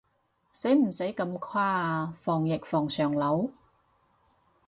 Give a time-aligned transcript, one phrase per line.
[0.55, 3.51] 使唔使咁誇啊，防疫防上腦？